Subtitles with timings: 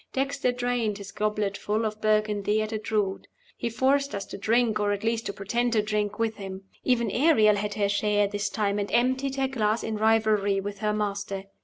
[0.13, 4.93] Dexter drained his gobletful of Burgundy at a draught; he forced us to drink (or
[4.93, 6.63] at least to pretend to drink) with him.
[6.83, 10.91] Even Ariel had her share this time, and emptied her glass in rivalry with her
[10.91, 11.43] master.